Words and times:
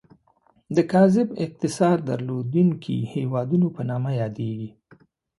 د 0.75 0.77
کاذب 0.91 1.27
اقتصاد 1.45 1.97
درلودونکي 2.09 2.95
هیوادونو 3.13 3.67
په 3.75 3.81
نوم 3.89 4.05
یادیږي. 4.21 4.69